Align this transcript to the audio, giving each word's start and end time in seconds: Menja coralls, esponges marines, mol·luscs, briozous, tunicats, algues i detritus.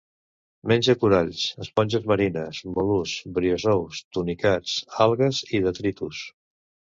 Menja 0.69 0.93
coralls, 1.01 1.43
esponges 1.65 2.07
marines, 2.11 2.61
mol·luscs, 2.77 3.27
briozous, 3.37 4.01
tunicats, 4.19 4.79
algues 5.07 5.43
i 5.59 5.63
detritus. 5.69 6.25